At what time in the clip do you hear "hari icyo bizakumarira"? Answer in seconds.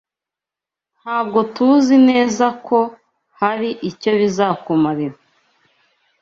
3.39-5.17